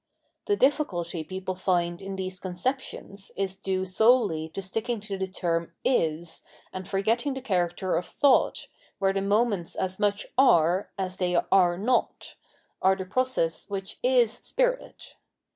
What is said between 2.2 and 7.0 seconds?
conceptions is due solely to sticking to the term" is," and